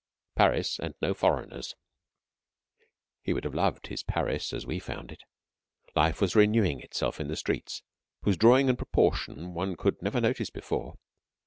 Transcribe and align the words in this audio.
PARIS 0.35 0.79
AND 0.79 0.95
NO 0.99 1.13
FOREIGNERS 1.13 1.75
He 3.21 3.33
would 3.33 3.43
have 3.43 3.53
loved 3.53 3.85
his 3.85 4.01
Paris 4.01 4.51
as 4.51 4.65
we 4.65 4.79
found 4.79 5.11
it. 5.11 5.21
Life 5.95 6.21
was 6.21 6.35
renewing 6.35 6.79
itself 6.81 7.19
in 7.19 7.27
the 7.27 7.35
streets, 7.35 7.83
whose 8.23 8.35
drawing 8.35 8.67
and 8.67 8.79
proportion 8.79 9.53
one 9.53 9.75
could 9.75 10.01
never 10.01 10.19
notice 10.19 10.49
before. 10.49 10.97